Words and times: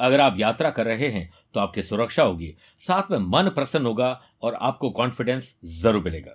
अगर 0.00 0.20
आप 0.20 0.36
यात्रा 0.38 0.70
कर 0.70 0.86
रहे 0.86 1.08
हैं 1.08 1.30
तो 1.54 1.60
आपकी 1.60 1.82
सुरक्षा 1.82 2.22
होगी। 2.22 2.54
साथ 2.78 3.10
में 3.10 3.18
मन 3.18 3.48
प्रसन्न 3.50 3.86
होगा 3.86 4.08
और 4.42 4.54
आपको 4.54 4.90
कॉन्फिडेंस 4.90 5.54
ज़रूर 5.74 6.02
मिलेगा। 6.04 6.34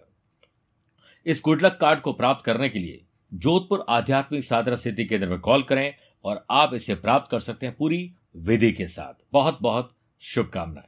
इस 1.26 1.42
गुडलक 1.45 1.78
कार्ड 1.81 2.00
को 2.02 2.14
प्राप्त 2.14 2.45
करने 2.45 2.70
के 2.70 2.80
लिए 2.80 3.02
जोधपुर 3.31 3.86
आध्यात्मिक 3.90 4.44
साधना 4.44 4.76
सिद्धि 4.76 5.06
केंद्र 5.06 5.28
में 5.28 5.40
कॉल 5.40 5.64
करें 5.64 5.94
और 6.26 6.45
आप 6.52 6.73
इसे 6.73 6.95
प्राप्त 6.95 7.31
कर 7.31 7.40
सकते 7.40 7.66
हैं 7.66 7.76
पूरी 7.76 8.14
विधि 8.38 8.72
के 8.72 8.88
साथ। 8.88 9.14
बहुत 9.34 9.59
बहुत 9.62 9.96
शुभकामनाएँ। 10.22 10.88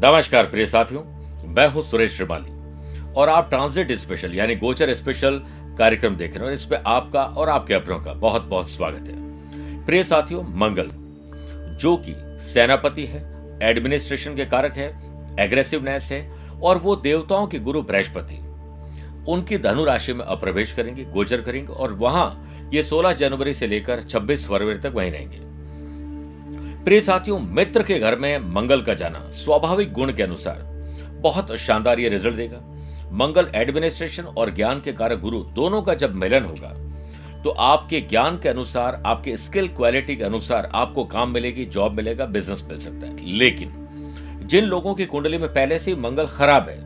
नमस्कार, 0.00 0.46
प्रिय 0.46 0.66
साथियों। 0.66 1.02
मैं 1.48 1.66
हूँ 1.68 1.82
सुरेश 1.82 2.16
श्रिवाली 2.16 2.53
और 3.16 3.28
आप 3.28 3.48
ट्रांजिट 3.48 3.92
स्पेशल 3.92 4.34
यानी 4.34 4.54
गोचर 4.56 4.94
स्पेशल 4.94 5.42
कार्यक्रम 5.78 6.16
देख 6.16 6.30
रहे 6.30 6.38
हैं 6.38 6.46
और 6.46 6.52
इसमें 6.52 6.78
आपका 6.86 7.24
और 7.24 7.48
आपके 7.48 7.74
अपनों 7.74 8.00
का 8.00 8.12
बहुत 8.12 8.42
बहुत 8.42 8.70
स्वागत 8.70 9.08
है। 9.08 9.86
प्रिय 9.86 10.04
साथियों, 10.04 10.42
मंगल, 10.42 10.90
जो 11.76 11.96
कि 11.96 12.14
सेनापति 12.40 13.06
है 13.06 13.22
एडमिनिस्ट्रेशन 13.62 14.34
के 14.34 14.44
कारक 14.44 14.74
है 14.74 14.88
एग्रेसिवनेस 15.40 16.12
है, 16.12 16.34
और 16.62 16.78
वो 16.78 16.96
देवताओं 16.96 17.46
के 17.46 17.58
गुरु 17.58 17.82
बृहस्पति। 17.82 18.38
उनकी 19.28 19.58
धनु 19.58 19.84
राशि 19.84 20.12
में 20.12 20.24
अप्रवेश 20.24 20.72
करेंगे, 20.72 21.04
गोचर 21.04 21.40
करेंगे, 21.40 21.72
और 21.72 21.92
वहाँ 21.92 22.50
ये 22.74 22.82
16 22.82 23.12
जनवरी 23.12 23.54
से 23.54 23.66
लेकर 23.66 24.02
26 24.02 24.46
फरवरी 24.46 24.78
तक 24.78 24.92
वहीं 24.94 25.12
रहेंगे। 25.12 25.38
प्रिय 26.84 27.00
साथियों, 27.00 27.40
मित्र 27.40 27.82
के 27.82 27.98
घर 27.98 28.18
में 28.18 28.38
मंगल 28.38 28.82
का 28.82 28.94
जाना 28.94 29.30
स्वाभाविक 29.30 29.92
गुण 29.92 30.12
के 30.12 30.22
अनुसार 30.22 30.62
बहुत 31.20 31.56
शानदार 31.56 32.00
ये 32.00 32.08
रिज़ल्ट 32.08 32.36
देगा। 32.36 32.73
मंगल 33.14 33.50
एडमिनिस्ट्रेशन 33.54 34.24
और 34.24 34.54
ज्ञान 34.54 34.80
के 34.80 34.92
कारक 34.92 35.20
गुरु 35.20 35.38
दोनों 35.54 35.82
का 35.82 35.94
जब 35.94 36.14
मिलन 36.14 36.44
होगा 36.44 36.72
तो 37.42 37.50
आपके 37.50 38.00
ज्ञान 38.00 38.38
के 38.38 38.48
अनुसार, 38.48 39.02
आपके 39.06 39.36
स्किल 39.36 39.66
क्वालिटी 39.68 40.16
के 40.16 40.24
अनुसार 40.24 40.70
आपको 40.74 41.04
काम 41.04 41.30
मिलेगी, 41.30 41.64
जॉब 41.64 41.92
मिलेगा, 41.92 42.26
बिज़नेस 42.26 42.64
मिल 42.68 42.78
सकता 42.78 43.06
है। 43.06 43.36
लेकिन 43.38 44.46
जिन 44.46 44.64
लोगों 44.64 44.94
की 44.94 45.06
कुंडली 45.06 45.38
में 45.38 45.48
पहले 45.48 45.78
से 45.78 45.94
मंगल 45.94 46.26
खराब 46.26 46.68
है, 46.68 46.78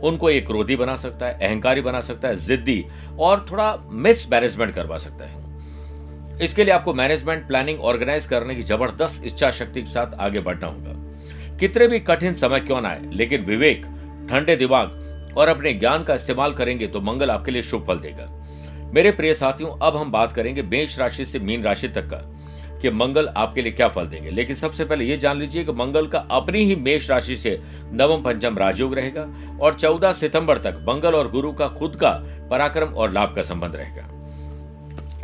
उनको 0.00 0.30
एक 0.30 0.46
क्रोधी 0.46 0.76
बना 0.76 0.94
सकता 0.96 1.26
है, 1.26 1.38
अहंकारी 1.40 1.80
बना 1.80 2.00
सकता 2.00 2.28
है, 2.28 2.36
जिद्दी 2.36 2.84
और 3.18 3.44
थोड़ा 3.50 3.76
मिस 3.84 4.30
मैनेजमेंट 4.30 4.74
करवा 4.74 4.98
सकता 4.98 5.24
है। 5.24 6.38
इसके 6.40 6.64
लिए 6.64 6.74
आपको 6.74 6.94
मैनेजमेंट 6.94 7.46
प्लानिंग 7.46 7.80
ऑर्गेनाइज 7.80 8.26
करने 8.26 8.54
की 8.54 8.62
ज़बरदस्त 8.62 9.26
इच्छा 9.26 9.50
शक्ति 9.50 9.82
के 9.82 9.90
साथ 9.90 10.14
आगे 10.18 10.40
बढ़ना 10.40 10.66
होगा। 10.66 11.56
कितने 11.56 11.88
भी 11.88 12.00
कठिन 12.00 12.34
समय 12.34 12.60
क्यों 12.60 12.80
ना 12.80 12.88
आए, 12.88 13.02
लेकिन 13.12 13.44
विवेक, 13.44 13.86
ठंडे 14.30 14.56
दिमाग 14.56 15.04
और 15.38 15.48
अपने 15.48 15.72
ज्ञान 15.72 16.04
का 16.04 16.14
इस्तेमाल 16.14 16.52
करेंगे 16.52 16.86
तो 16.86 17.00
मंगल 17.00 17.30
आपके 17.30 17.50
लिए 17.50 17.62
शुभ 17.62 17.86
फल 17.86 17.98
देगा। 17.98 18.26
मेरे 18.94 19.10
प्रिय 19.10 19.34
साथियों, 19.34 19.78
अब 19.82 19.96
हम 19.96 20.10
बात 20.12 20.32
करेंगे 20.32 20.62
मेष 20.62 20.98
राशि 20.98 21.24
से 21.24 21.38
मीन 21.38 21.62
राशि 21.62 21.88
तक 21.88 22.06
का, 22.06 22.16
कि 22.80 22.90
मंगल 22.90 23.28
आपके 23.28 23.62
लिए 23.62 23.72
क्या 23.72 23.88
फल 23.88 24.06
देंगे। 24.06 24.30
लेकिन 24.30 24.56
सबसे 24.56 24.84
पहले 24.84 25.04
यह 25.04 25.16
जान 25.16 25.38
लीजिए 25.38 25.64
कि 25.64 25.72
मंगल 25.72 26.06
का 26.06 26.18
अपनी 26.18 26.64
ही 26.64 26.76
मेष 26.76 27.10
राशि 27.10 27.36
से 27.36 27.60
नवम, 27.92 28.22
पंचम 28.22 28.58
राजयोग 28.58 28.94
रहेगा 28.94 29.26
और 29.60 29.74
14 29.74 30.12
सितंबर 30.12 30.58
तक 30.58 30.84
मंगल 30.88 31.14
और 31.14 31.30
गुरु 31.30 31.52
का 31.52 31.68
खुद 31.68 31.96
का 31.96 32.10
पराक्रम 32.50 32.88
और 32.88 33.12
लाभ 33.12 33.34
का 33.34 33.42
संबंध 33.42 33.76
रहेगा। 33.76 34.08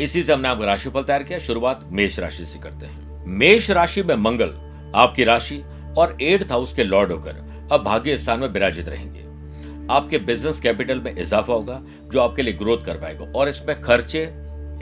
इसी 0.01 0.23
से 0.23 0.33
हमने 0.33 0.49
आपका 0.49 0.65
राशिफल 0.65 1.03
तैयार 1.03 1.23
किया। 1.23 1.39
शुरुआत 1.39 1.81
मेष 1.91 2.19
राशि 2.19 2.47
से 2.47 2.59
करते 2.59 2.87
हैं। 2.87 3.25
मेष 3.27 3.71
राशि 3.71 4.03
में 4.03 4.15
मंगल 4.15 4.55
आपकी 4.95 5.25
राशि 5.25 5.63
और 5.99 6.17
एट्थ 6.23 6.51
हाउस 6.53 6.75
के 6.75 6.85
लॉर्ड 6.85 7.13
होकर 7.13 7.69
अब 7.73 7.83
भाग्य 7.83 8.17
स्थान 8.19 8.41
में 8.41 8.49
विराजित 8.49 8.89
रहेंगे। 8.89 9.24
आपके 9.91 10.19
बिज़नेस 10.21 10.61
कैपिटल 10.61 11.01
में 11.01 11.15
इजाफा 11.15 11.53
होगा, 11.53 11.81
जो 12.05 12.21
आपके 12.21 12.43
लिए 12.43 12.53
ग्रोथ 12.55 12.85
कर 12.85 12.99
पाएगा। 12.99 13.33
और 13.33 13.49
इसमें 13.49 13.81
खर्चे 13.81 14.23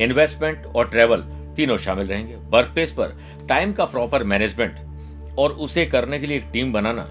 इन्वेस्टमेंट 0.01 0.67
और 0.67 0.89
ट्रेवल 0.89 1.23
तीनों 1.57 1.77
शामिल 1.79 2.07
रहेंगे। 2.07 2.37
वर्क 2.51 2.71
प्लेस 2.75 2.93
पर 2.93 3.17
टाइम 3.49 3.73
का 3.73 3.85
प्रॉपर 3.87 4.25
मैनेजमेंट 4.25 5.37
और 5.39 5.53
उसे 5.53 5.85
करने 5.87 6.19
के 6.19 6.27
लिए 6.27 6.37
एक 6.37 6.49
टीम 6.53 6.73
बनाना, 6.73 7.09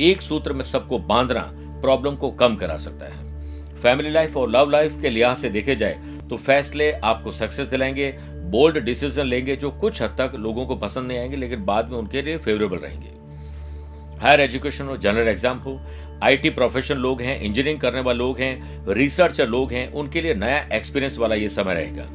एक 0.00 0.22
सूत्र 0.22 0.52
में 0.52 0.64
सबको 0.64 0.98
बांधना 1.00 1.50
प्रॉब्लम 1.82 2.16
को 2.16 2.30
कम 2.32 2.56
करा 2.56 2.76
सकता 2.78 3.06
है। 3.06 3.80
फैमिली 3.82 4.10
लाइफ 4.10 4.36
और 4.36 4.50
लव 4.50 4.70
लाइफ 4.70 5.00
के 5.02 5.10
लिहाज 5.10 5.36
से 5.36 5.48
देखे 5.50 5.76
जाए 5.76 5.98
तो 6.30 6.36
फैसले 6.38 6.90
आपको 6.94 7.30
सक्सेस 7.32 7.66
दिलाएँगे 7.68 8.10
बोल्ड 8.50 8.78
डिसीज़न 8.78 9.24
लेंगे, 9.24 9.56
जो 9.56 9.70
कुछ 9.70 10.00
हद 10.02 10.14
तक 10.18 10.32
लोगों 10.36 10.66
को 10.66 10.76
पसंद 10.76 11.08
नहीं 11.08 11.18
आएँगे, 11.18 11.36
लेकिन 11.36 11.64
बाद 11.64 11.90
में 11.90 11.96
उनके 11.98 12.22
लिए 12.22 12.38
फेवरेबल 12.38 12.76
रहेंगे। 12.76 14.20
हायर 14.20 14.40
एजुकेशन 14.40 14.84
हो 14.84 14.96
जनरल 14.96 15.28
एग्ज़ाम 15.28 15.58
हो 15.58 15.72
आईटी 16.22 16.50
प्रोफेशन 16.50 16.96
लोग 16.96 17.20
हैं, 17.22 17.40
इंजीनियरिंग 17.40 17.80
करने 17.80 18.00
वाले 18.00 18.18
लोग 18.18 18.38
हैं, 18.38 18.84
रिसर्चर 18.88 19.48
लोग 19.48 19.72
हैं, 19.72 19.90
उनके 19.92 20.20
लिए 20.22 20.34
नया 20.36 20.58
एक्सपीरियंस 20.72 21.18
वाला 21.18 21.34
ये 21.34 21.48
समय 21.50 21.74
रहेगा। 21.74 22.06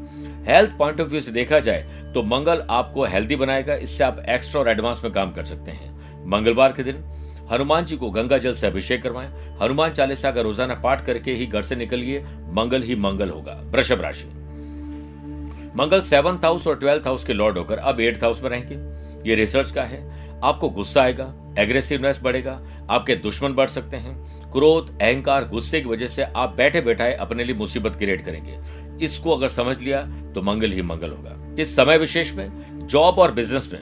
हेल्थ 0.46 0.78
पॉइंट 0.78 1.02
ऑफ़ 1.02 1.08
व्यू 1.08 1.22
से 1.22 1.32
देखा 1.32 1.60
जाए 1.60 2.12
तो 2.14 2.24
मंगल 2.26 2.66
आपको 2.70 3.06
हेल्दी 3.06 3.36
बनाएगा, 3.36 3.76
इससे 3.76 4.04
आप 4.04 4.24
एक्स्ट्रा 4.30 4.62
और 4.62 4.70
एडवांस 4.70 5.04
में 5.04 5.12
काम 5.14 5.32
कर 5.34 5.46
सकते 5.46 5.72
हैं। 5.72 6.26
मंगलवार 6.28 6.72
के 6.72 6.84
दिन, 6.84 7.04
हनुमान 7.52 7.86
जी 7.86 7.98
को 7.98 8.10
गंगा 8.12 8.38
जल 8.38 8.54
से 8.54 8.68
अभिषेक 8.68 9.02
करवाएँ। 9.04 9.30
हनुमान 9.62 9.92
चालीसा 9.92 10.32
का 10.32 10.42
रोज़ाना 10.42 10.76
पाठ 10.76 11.06
करके 11.06 11.34
ही 11.34 11.46
घर 11.46 11.62
से 11.62 11.76
निकलिए, 11.76 12.24
मंगल 12.52 12.84
ही 12.84 12.96
मंगल 12.98 13.30
होगा, 13.30 13.62
वृषभ 13.66 14.02
राशि। 14.02 14.28
मंगल 15.76 16.02
सेवंथ 16.02 16.46
हाउस 16.46 16.68
और 16.68 16.76
ट्वेल्थ 16.76 17.08
हाउस 17.08 17.24
के 17.24 17.34
लॉर्ड 17.34 17.58
होकर 17.58 17.78
अब 17.80 18.00
एट्थ 18.02 18.24
हाउस 18.24 18.42
में 18.44 18.50
रहेंगे। 18.50 19.30
ये 19.30 19.36
रिसर्च 19.36 19.72
का 19.72 19.84
है, 19.84 20.02
आपको 20.42 20.70
गुस्सा 20.70 21.02
आएगा 21.02 21.26
एग्रेसिवनेस 21.58 22.20
बढ़ेगा, 22.24 22.62
आपके 22.90 23.16
दुश्मन 23.16 23.54
बढ़ 23.54 23.68
सकते 23.68 23.98
हैं। 23.98 24.52
क्रोध, 24.52 24.98
अहंकार, 25.02 25.46
गुस्से 25.46 25.82
की 25.82 25.90
वजह 25.90 26.08
से 26.08 26.24
आप 26.24 26.56
बैठे 26.58 26.82
बैठाए 26.82 27.14
अपने 27.16 27.44
लिए 27.44 27.56
मुसीबत 27.56 27.96
क्रिएट 27.96 28.26
करेंगे। 28.26 28.58
इसको 29.06 29.36
अगर 29.36 29.50
समझ 29.50 29.78
लिया 29.78 30.02
तो 30.36 30.42
मंगल 30.42 30.72
ही 30.72 30.82
मंगल 30.82 31.10
होगा। 31.10 31.56
इस 31.60 31.76
समय 31.76 31.98
विशेष 31.98 32.34
में 32.34 32.88
जॉब 32.88 33.20
और 33.20 33.32
बिज़नेस 33.32 33.70
में, 33.74 33.80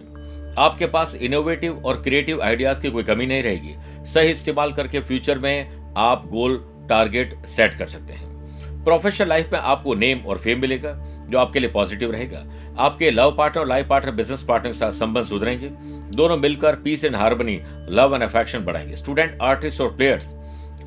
आपके 0.58 0.88
पास 0.88 1.16
इनोवेटिव 1.16 1.82
और 1.86 2.02
क्रिएटिव 2.02 2.42
आइडियाज़ 2.42 2.82
की 2.82 2.92
कोई 2.92 3.04
कमी 3.04 3.26
नहीं 3.26 3.44
रहेगी। 3.44 3.76
सही 4.06 4.32
इस्तेमाल 4.32 4.72
करके 4.74 5.00
फ्यूचर 5.00 5.40
में 5.40 5.94
आप 5.98 6.28
गोल 6.28 6.58
टारगेट 6.90 7.36
सेट 7.46 7.78
कर 7.78 7.88
सकते 7.88 8.14
हैं। 8.14 8.84
प्रोफेशनल 8.84 9.30
लाइफ 9.30 9.52
में 9.54 9.60
आपको 9.60 9.94
नेम 9.96 10.20
और 10.20 10.38
फेम 10.38 10.62
मिलेगा, 10.62 10.94
जो 11.30 11.38
आपके 11.38 11.60
लिए 11.60 11.70
पॉजिटिव 11.70 12.12
रहेगा। 12.12 12.44
आपके 12.78 13.12
लव 13.12 13.36
पार्टनर 13.38 13.62
और 13.62 13.68
लाइफ 13.68 13.88
पार्टनर 13.88 14.12
बिज़नेस 14.12 14.44
पार्टनर 14.44 14.72
के 14.72 14.78
साथ 14.78 14.92
संबंध 14.92 15.26
सुधरेंगे। 15.26 15.70
दोनों 16.16 16.38
मिलकर 16.38 16.76
peace 16.76 17.04
and 17.06 17.16
harmony 17.16 17.60
love 17.90 18.16
and 18.16 18.24
affection 18.24 18.60
बढ़ाएँगे। 18.60 18.96
स्टूडेंट 18.96 19.38
आर्टिस्ट 19.42 19.82
और 19.82 19.96
प्लेयर्स 19.96 20.34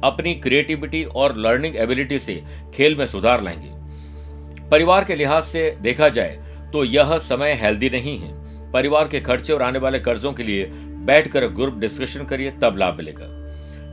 अपनी 0.04 0.34
क्रिएटिविटी 0.34 1.02
और 1.04 1.36
लर्निंग 1.36 1.76
एबिलिटी 1.76 2.18
से 2.18 2.42
खेल 2.74 2.96
में 2.96 3.06
सुधार 3.06 3.42
लाएँगे। 3.42 4.68
परिवार 4.70 5.04
के 5.04 5.16
लिहाज 5.16 5.42
से 5.42 5.70
देखा 5.80 6.08
जाए 6.08 6.38
तो 6.72 6.84
यह 6.84 7.16
समय 7.18 7.52
हेल्दी 7.52 7.90
नहीं 7.90 8.18
है। 8.18 8.72
परिवार 8.72 9.08
के 9.08 9.20
खर्चे 9.20 9.52
और 9.52 9.62
आने 9.62 9.78
वाले 9.78 9.98
कर्जों 10.00 10.32
के 10.32 10.42
लिए 10.42 10.64
बैठकर 11.06 11.46
ग्रुप 11.48 11.74
डिस्कशन 11.74 12.24
करिए, 12.24 12.50
तब 12.52 12.76
लाभ 12.76 12.96
मिलेगा। 12.96 13.26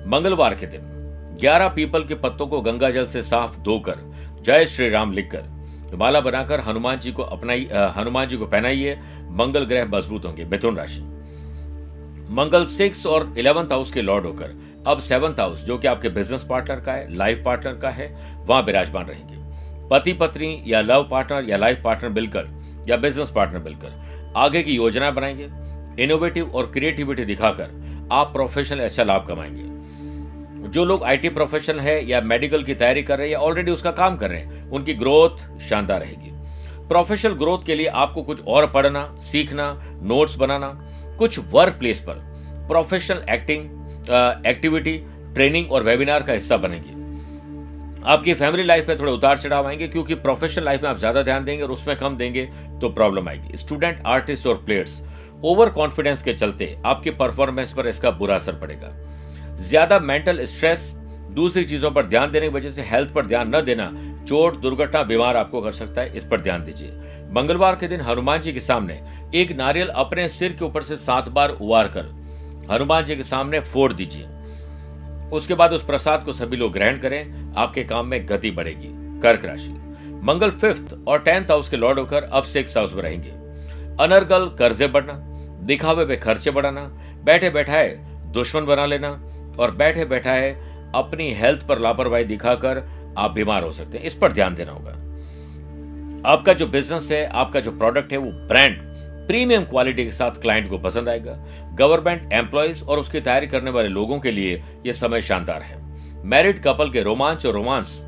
मंगलवार 0.10 0.56
के 0.56 0.66
दिन 0.66 0.94
11 1.42 1.68
पीपल 1.68 2.04
के 2.04 2.16
पत्तों 2.16 2.48
को 2.48 2.62
गंगा 2.62 2.90
जल 2.90 3.06
से 3.06 3.22
साफ़ 3.22 3.60
धोकर, 3.60 3.96
जय 4.42 4.66
श्री 4.66 4.90
राम 4.90 5.12
लिखकर 5.12 5.54
माला 5.94 6.20
बनाकर 6.22 6.60
हनुमान 6.60 7.00
जी 7.00 7.12
को 7.12 7.24
अपनाई 7.24 7.68
हनुमान 7.98 8.28
जी 8.28 8.38
को 8.38 8.46
पहनाइए। 8.46 8.96
मंगल 9.32 9.66
ग्रह 9.66 9.86
मज़बूत 9.88 10.26
होंगे। 10.26 10.46
मिथुन 10.46 10.78
राशि। 10.78 11.02
मंगल 12.32 12.66
सिक्स 12.66 13.06
और 13.06 13.34
इलेवंथ 13.38 13.72
हाउस 13.72 13.92
के 13.92 14.02
लॉर्ड 14.02 14.26
होकर, 14.26 14.54
अब 14.88 15.00
सेवंथ 15.00 15.40
हाउस, 15.40 15.64
जो 15.64 15.78
कि 15.78 15.88
आपके 15.88 16.10
बिज़नेस 16.10 16.44
पार्टनर 16.44 16.80
का 16.80 16.94
है, 16.94 17.16
लाइफ 17.16 17.42
पार्टनर 17.46 17.74
का 17.74 17.90
है, 17.90 18.08
वहाँ 18.46 18.62
विराजमान 18.62 19.06
रहेंगे। 19.06 19.44
पति 19.90 20.14
पत्नी 20.14 20.64
या 20.68 20.82
लव 20.82 21.08
पार्टनर 21.12 21.50
या 21.50 21.58
लाइफ 21.58 21.82
पार्टनर 21.84 22.10
मिलकर 22.10 22.48
या 22.88 22.98
बिज़नेस 22.98 23.32
पार्टनर 23.32 23.60
मिलकर 23.60 24.34
आगे 24.38 24.64
की 24.64 24.76
योजना 24.76 25.12
बनाएँगे। 25.12 25.50
इनोवेटिव 26.04 26.52
और 26.52 26.72
क्रिएटिविटी 26.72 27.26
दिखाकर 27.26 28.10
आप 28.12 28.34
प्रोफेशनल 28.34 28.80
अच्छा 28.80 29.04
लाभ 29.04 29.26
कमाएँगे। 29.28 29.75
जो 30.66 30.84
लोग 30.86 31.04
आईटी 31.04 31.30
प्रोफेशन 31.30 31.80
है 31.80 31.98
या 32.08 32.22
मेडिकल 32.24 32.64
की 32.64 32.74
तैयारी 32.76 33.04
कर 33.04 33.18
रहे 33.18 33.28
हैं 33.28 33.34
या 33.34 33.40
ऑलरेडी 33.40 33.72
उसका 33.72 33.92
काम 33.94 34.16
कर 34.18 34.30
रहे 34.30 34.40
हैं, 34.40 34.70
उनकी 34.70 34.94
ग्रोथ 34.94 35.60
शानदार 35.62 36.02
रहेगी। 36.02 36.32
प्रोफेशनल 36.88 37.34
ग्रोथ 37.34 37.66
के 37.66 37.76
लिए 37.76 37.88
आपको 37.88 38.24
कुछ 38.24 38.42
और 38.44 38.68
पढ़ना, 38.72 39.08
सीखना 39.22 39.72
नोट्स 40.04 40.36
बनाना, 40.36 40.68
कुछ 41.20 41.40
वर्क 41.52 41.78
प्लेस 41.80 42.00
पर 42.00 42.22
प्रोफेशनल 42.68 43.26
एक्टिंग 43.30 43.64
एक्टिविटी 44.48 44.98
ट्रेनिंग 45.36 45.72
और 45.72 45.84
वेबिनार 45.84 46.24
का 46.24 46.34
हिस्सा 46.34 46.58
बनेगी। 46.58 46.94
आपकी 48.06 48.34
फैमिली 48.34 48.64
लाइफ 48.64 48.88
में 48.90 49.00
थोड़े 49.00 49.12
उतार 49.12 49.38
चढ़ाव 49.38 49.68
आएँगे 49.68 49.88
क्योंकि 49.88 50.16
प्रोफेशनल 50.16 50.66
लाइफ 50.66 50.82
में 50.84 50.90
आप 50.90 50.98
ज़्यादा 50.98 51.22
ध्यान 51.24 51.46
देंगे 51.46 51.64
और 51.64 51.72
उसमें 51.72 51.96
कम 51.98 52.18
देंगे 52.18 52.46
तो 52.82 52.90
प्रॉब्लम 52.90 53.30
आएगी। 53.30 53.58
स्टूडेंट 53.58 54.02
आर्टिस्ट 54.06 54.48
और 54.48 54.56
प्लेयर्स 54.56 55.02
ओवर 55.44 55.70
कॉन्फिडेंस 55.70 56.22
के 56.22 56.34
चलते 56.34 56.76
आपकी 56.86 57.10
परफॉर्मेंस 57.14 57.74
पर 57.74 57.88
इसका 57.88 58.12
बुरा 58.12 58.36
असर 58.36 58.56
पड़ेगा। 58.56 58.94
ज़्यादा 59.60 60.00
मेंटल 60.00 60.44
स्ट्रेस, 60.46 60.92
दूसरी 61.32 61.64
चीज़ों 61.64 61.92
पर 61.92 62.06
ध्यान 62.06 62.32
देने 62.32 62.48
की 62.50 62.54
वजह 62.54 62.70
से 62.70 62.82
हेल्थ 62.82 63.14
पर 63.14 63.26
ध्यान 63.26 63.56
न 63.56 63.62
देना, 63.62 63.92
चोट, 64.26 64.60
दुर्घटना, 64.62 65.02
बीमार 65.04 65.38
आपको 65.38 65.62
कर 65.62 65.72
सकता 65.72 66.02
है, 66.02 66.16
इस 66.18 66.26
पर 66.26 66.42
ध्यान 66.42 66.64
दीजिए। 66.64 66.92
मंगलवार 67.34 67.76
के 67.76 67.88
दिन 67.88 68.02
हनुमान 68.02 68.42
जी 68.42 68.54
के 68.54 68.60
सामने 68.60 69.02
एक 69.36 69.52
नारियल 69.52 69.88
अपने 69.88 70.28
सिर 70.30 70.54
के 70.54 70.66
ऊपर 70.66 70.82
से 70.82 70.98
सात 70.98 71.30
बार 71.30 71.50
उबार 71.52 71.88
कर 71.88 72.06
हनुमान 72.72 73.06
जी 73.06 73.16
के 73.16 73.24
सामने 73.24 73.60
फोड़ 73.62 73.92
दीजिए। 73.94 74.26
उसके 75.32 75.54
बाद 75.54 75.74
उस 75.74 75.84
प्रसाद 75.86 76.24
को 76.24 76.34
सभी 76.34 76.58
लोग 76.58 76.72
ग्रहण 76.74 76.98
करें, 77.00 77.54
आपके 77.54 77.84
काम 77.84 78.08
में 78.08 78.28
गति 78.30 78.52
बढ़ेगी, 78.52 78.90
कर्क 79.22 79.46
राशि। 79.46 79.72
मंगल 80.24 80.52
फिफ्थ 80.52 80.96
और 81.08 81.20
टेंथ 81.20 81.52
हाउस 81.52 81.70
के 81.70 81.78
लॉर्ड 81.78 82.00
होकर 82.00 82.24
अब 82.24 82.44
सिक्स 82.46 82.78
हाउस 82.78 82.94
में 82.94 83.02
रहेंगे। 83.04 83.30
अनर्गल 84.00 84.48
कर्जे 84.60 84.88
बढ़ना, 84.88 85.14
दिखावे 85.66 86.06
पे 86.06 86.16
खर्चे 86.18 86.52
बढ़ाना 86.52 86.82
बैठे 87.24 87.50
बैठाए 87.50 87.90
दुश्मन 88.34 88.66
बना 88.66 88.86
लेना 88.86 89.10
और 89.60 89.72
बैठे 89.72 90.06
बैठाए 90.06 90.52
अपनी 90.96 91.32
हेल्थ 91.34 91.68
पर 91.68 91.80
लापरवाही 91.80 92.24
दिखाकर 92.24 92.84
आप 93.18 93.32
बीमार 93.32 93.64
हो 93.64 93.72
सकते 93.72 93.98
हैं। 93.98 94.06
इस 94.06 94.14
पर 94.14 94.32
ध्यान 94.32 94.56
देना 94.56 94.72
होगा। 94.72 94.92
आपका 96.30 96.54
जो 96.54 96.68
बिज़नेस 96.68 97.12
है, 97.12 97.26
आपका 97.26 97.60
जो 97.60 97.72
प्रोडक्ट 97.72 98.12
है, 98.12 98.18
वो 98.18 98.32
ब्रांड 98.48 98.78
प्रीमियम 99.28 99.64
क्वालिटी 99.64 100.04
के 100.06 100.12
साथ 100.12 100.32
क्लाइंट 100.32 100.70
को 100.70 100.78
पसंद 100.78 101.10
आएगा। 101.10 101.34
गवर्नमेंट 101.74 102.34
एम्प्लॉयज़ 102.34 102.84
और 102.84 103.00
उसकी 103.00 103.22
तैयारी 103.22 103.48
करने 103.48 103.72
वाले 103.72 103.88
लोगों 103.88 104.20
के 104.20 104.32
लिए 104.32 104.64
यह 104.86 104.94
समय 104.94 105.22
शानदार 105.22 105.62
है। 105.62 105.78
मैरिड 106.26 106.62
कपल 106.64 106.90
के 106.90 107.04
रोमांच 107.04 107.46
और 107.46 107.54
रोमांस 107.54 108.02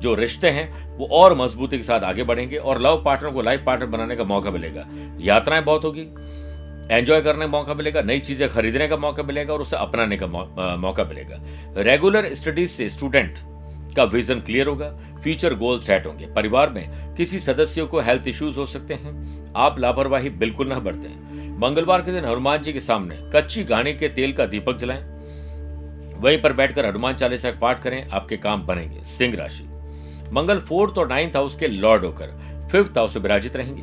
जो 0.00 0.14
रिश्ते 0.14 0.50
हैं, 0.50 0.96
वो 0.98 1.06
और 1.06 1.34
मजबूती 1.34 1.76
के 1.76 1.82
साथ 1.82 2.00
आगे 2.00 2.22
बढ़ेंगे 2.22 2.56
और 2.56 2.80
लव 2.80 3.02
पार्टनर 3.04 3.30
को 3.30 3.42
लाइफ 3.42 3.62
पार्टनर 3.66 3.86
बनाने 3.86 4.16
का 4.16 4.24
मौका 4.24 4.50
मिलेगा। 4.50 4.86
यात्राएँ 5.20 5.62
बहुत 5.62 5.84
होगी। 5.84 6.06
एंजॉय 6.90 7.20
करने 7.20 7.40
का 7.40 7.50
मौका 7.50 7.74
मिलेगा, 7.74 8.00
नई 8.02 8.18
चीज़ें 8.20 8.48
खरीदने 8.48 8.88
का 8.88 8.96
मौका 8.96 9.22
मिलेगा 9.22 9.52
और 9.54 9.60
उसे 9.60 9.76
अपनाने 9.76 10.16
का 10.16 10.26
मौका 10.26 11.04
मिलेगा। 11.04 11.40
रेगुलर 11.82 12.32
स्टडीज़ 12.34 12.70
से 12.70 12.88
स्टूडेंट 12.88 13.38
का 13.96 14.04
विजन 14.04 14.40
क्लियर 14.40 14.66
होगा 14.66 14.90
फ्यूचर 15.22 15.54
गोल 15.54 15.78
सेट 15.80 16.06
होंगे। 16.06 16.26
परिवार 16.26 16.70
में 16.70 17.14
किसी 17.16 17.40
सदस्यों 17.40 17.86
को 17.86 18.00
हेल्थ 18.00 18.28
इश्यूज़ 18.28 18.58
हो 18.58 18.66
सकते 18.66 18.94
हैं, 18.94 19.52
आप 19.56 19.78
लापरवाही 19.78 20.30
बिल्कुल 20.30 20.72
न 20.72 20.80
बरतें। 20.80 21.58
मंगलवार 21.60 22.02
के 22.02 22.12
दिन 22.12 22.24
हनुमान 22.24 22.62
जी 22.62 22.72
के 22.72 22.80
सामने 22.80 23.18
कच्ची 23.34 23.64
गाने 23.64 23.92
के 23.92 24.08
तेल 24.10 24.32
का 24.32 24.46
दीपक 24.46 24.76
जलाएँ। 24.76 25.02
वहीं 26.14 26.40
पर 26.42 26.52
बैठकर 26.52 26.86
हनुमान 26.86 27.14
चालीसा 27.14 27.50
का 27.50 27.58
पाठ 27.58 27.82
करें, 27.82 28.08
आपके 28.08 28.36
काम 28.36 28.66
बनेंगे। 28.66 29.04
सिंह 29.06 29.36
राशि। 29.36 29.64
मंगल 30.32 30.60
फोर्थ 30.60 30.98
और 30.98 31.08
नाइन्थ 31.08 31.36
हाउस 31.36 31.56
के 31.56 31.68
लॉर्ड 31.68 32.04
होकर 32.04 32.68
फिफ्थ 32.72 32.98
हाउस 32.98 33.16
विराजित 33.16 33.56
रहेंगे। 33.56 33.82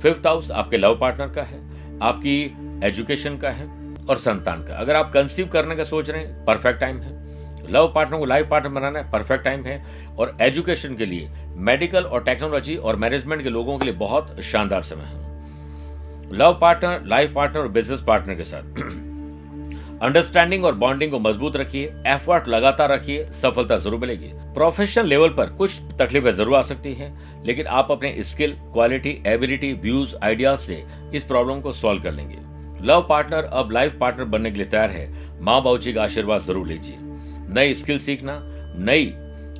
फिफ्थ 0.00 0.26
हाउस 0.26 0.50
आपके 0.50 0.78
लव 0.78 0.98
पार्टनर 0.98 1.28
का 1.28 1.42
है। 1.42 1.69
आपकी 2.02 2.80
एजुकेशन 2.84 3.36
का 3.36 3.50
है 3.50 3.66
और 4.04 4.18
संतान 4.18 4.62
का। 4.64 4.74
अगर 4.74 4.96
आप 4.96 5.10
कंसीव 5.12 5.48
करने 5.48 5.76
का 5.76 5.84
सोच 5.84 6.10
रहे 6.10 6.24
हैं 6.24 6.44
परफेक्ट 6.44 6.80
टाइम 6.80 7.00
है। 7.00 7.18
लव 7.72 7.92
पार्टनर 7.94 8.18
को 8.18 8.24
लाइफ 8.24 8.48
पार्टनर 8.50 8.72
बनाना 8.72 8.98
है 8.98 9.10
परफेक्ट 9.10 9.44
टाइम 9.44 9.64
है। 9.64 9.82
और 10.16 10.36
एजुकेशन 10.40 10.94
के 10.96 11.04
लिए 11.04 11.30
मेडिकल 11.58 12.04
और 12.04 12.24
टेक्नोलॉजी 12.24 12.76
और 12.76 12.96
मैनेजमेंट 12.96 13.42
के 13.42 13.48
लोगों 13.48 13.78
के 13.78 13.84
लिए 13.84 13.94
बहुत 13.94 14.40
शानदार 14.42 14.82
समय 14.82 15.04
है। 15.04 15.18
लव 16.32 16.58
पार्टनर 16.60 17.04
लाइफ 17.06 17.32
पार्टनर 17.34 17.62
और 17.62 17.68
बिज़नेस 17.68 18.02
पार्टनर 18.02 18.34
के 18.34 18.44
साथ। 18.44 19.08
अंडरस्टैंडिंग 20.02 20.64
और 20.64 20.74
बॉन्डिंग 20.74 21.10
को 21.10 21.18
मज़बूत 21.18 21.56
रखिए 21.56 21.86
एफर्ट 22.08 22.46
लगातार 22.48 22.90
रखिए, 22.90 23.24
सफलता 23.32 23.76
ज़रूर 23.76 24.00
मिलेगी। 24.00 24.28
प्रोफेशनल 24.54 25.06
लेवल 25.06 25.28
पर 25.30 25.50
कुछ 25.56 25.80
तकलीफें 25.98 26.30
ज़रूर 26.30 26.54
आ 26.56 26.60
सकती 26.62 26.92
हैं, 26.94 27.42
लेकिन 27.44 27.66
आप 27.68 27.90
अपने 27.92 28.14
skill 28.22 28.52
quality 28.72 29.10
ability 29.26 29.72
views 29.72 30.14
ideas 30.22 30.60
से 30.60 30.82
इस 31.14 31.24
प्रॉब्लम 31.24 31.60
को 31.60 31.72
सॉल्व 31.72 32.02
कर 32.02 32.12
लेंगे। 32.12 32.38
लव 32.82 33.06
पार्टनर 33.08 33.44
अब 33.44 33.72
लाइफ 33.72 33.98
पार्टनर 34.00 34.24
बनने 34.26 34.50
के 34.50 34.56
लिए 34.56 34.66
तैयार 34.66 34.90
है। 34.90 35.08
माँ 35.40 35.62
बाबू 35.62 35.78
जी 35.78 35.92
का 35.92 36.02
आशीर्वाद 36.02 36.40
ज़रूर 36.40 36.66
लीजिए। 36.66 36.96
नई 37.54 37.74
स्किल 37.74 37.98
सीखना, 37.98 38.40
नई 38.76 39.12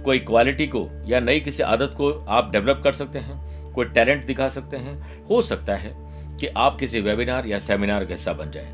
कोई 0.04 0.18
क्वालिटी 0.20 0.66
को 0.66 0.86
या 1.06 1.20
नई 1.20 1.40
किसी 1.40 1.62
आदत 1.64 1.94
को 1.96 2.10
आप 2.28 2.50
डेवलप 2.52 2.80
कर 2.84 2.92
सकते 2.92 3.18
हैं, 3.18 3.72
कोई 3.72 3.84
टैलेंट 3.86 4.24
दिखा 4.26 4.48
सकते 4.48 4.76
हैं। 4.76 5.26
हो 5.26 5.42
सकता 5.42 5.76
है 5.76 5.92
कि 6.40 6.46
आप 6.48 6.78
किसी 6.78 7.00
वेबिनार 7.00 7.46
या 7.46 7.58
सेमिनार 7.58 8.04
का 8.04 8.10
हिस्सा 8.10 8.32
बन 8.32 8.50
जाए। 8.50 8.72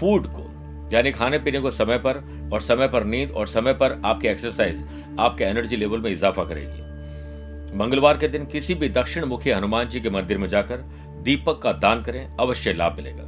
फ़ूड 0.00 0.26
को 0.26 0.45
यानी 0.92 1.10
खाने 1.12 1.38
पीने 1.38 1.60
को 1.60 1.70
समय 1.70 1.98
पर 1.98 2.22
और 2.52 2.60
समय 2.60 2.88
पर 2.88 3.04
नींद 3.04 3.30
और 3.30 3.46
समय 3.46 3.72
पर 3.72 4.00
आपकी 4.04 4.28
एक्सरसाइज 4.28 4.84
आपके 5.20 5.44
एनर्जी 5.44 5.76
लेवल 5.76 6.00
में 6.00 6.10
इजाफा 6.10 6.44
करेगी। 6.44 7.76
मंगलवार 7.78 8.18
के 8.18 8.28
दिन 8.28 8.44
किसी 8.46 8.74
भी 8.74 8.88
दक्षिण 8.88 9.24
मुखी 9.24 9.50
हनुमान 9.50 9.88
जी 9.88 10.00
के 10.00 10.10
मंदिर 10.10 10.38
में 10.38 10.48
जाकर 10.48 10.76
दीपक 11.22 11.60
का 11.62 11.72
दान 11.72 12.02
करें, 12.02 12.36
अवश्य 12.36 12.72
लाभ 12.72 12.96
मिलेगा। 12.96 13.24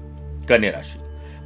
कन्या 0.46 0.70
राशि। 0.70 0.98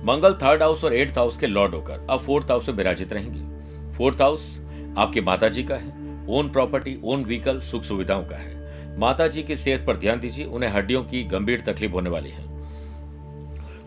मंगल 0.05 0.35
थर्ड 0.35 0.63
हाउस 0.63 0.85
और 0.85 0.95
एट्थ 0.95 1.19
हाउस 1.19 1.37
के 1.37 1.47
लॉर्ड 1.47 1.75
होकर 1.75 2.07
अब 2.11 2.21
फोर्थ 2.21 2.51
हाउस 2.51 2.69
में 2.69 2.77
विराजित 2.77 3.13
रहेंगे। 3.13 3.95
फोर्थ 3.97 4.23
हाउस 4.23 4.61
आपके 4.99 5.21
माता 5.21 5.49
जी 5.49 5.63
का 5.63 5.77
है 5.77 6.01
ओन 6.29 6.49
प्रॉपर्टी 6.49 6.99
ओन 7.05 7.25
व्हीकल 7.25 7.61
सुख 7.61 7.83
सुविधाओं 7.83 8.25
का 8.25 8.37
है। 8.37 8.99
माता 8.99 9.27
जी 9.27 9.43
की 9.43 9.57
सेहत 9.57 9.85
पर 9.87 9.97
ध्यान 9.97 10.21
दीजिए, 10.21 10.45
उन्हें 10.45 10.71
हड्डियों 10.71 11.03
की 11.05 11.23
गंभीर 11.25 11.61
तकलीफ़ 11.61 11.93
होने 11.93 12.11
वाली 12.11 12.31
है। 12.31 12.52